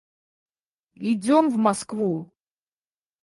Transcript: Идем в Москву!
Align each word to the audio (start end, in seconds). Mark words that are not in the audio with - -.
Идем 1.11 1.51
в 1.51 1.57
Москву! 1.59 2.33